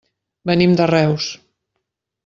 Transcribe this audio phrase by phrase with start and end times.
[0.51, 1.31] Venim de Reus.